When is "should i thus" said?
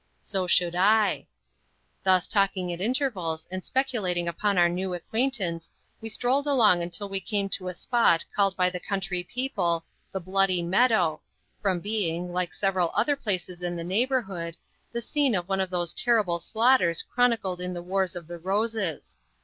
0.47-2.25